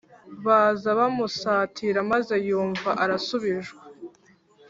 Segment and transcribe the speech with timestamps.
[0.45, 3.79] baza bamusatira maze yumva arasubijwe.